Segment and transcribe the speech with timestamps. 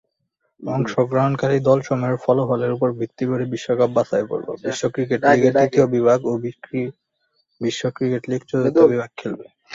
[0.59, 6.33] অংশগ্রহণকারী দলসমূহের ফলাফলের উপর ভিত্তি করে বিশ্বকাপ বাছাইপর্ব, বিশ্ব ক্রিকেট লীগ তৃতীয় বিভাগ ও
[7.61, 9.45] বিশ্ব ক্রিকেট লীগ চতুর্থ বিভাগ খেলবে।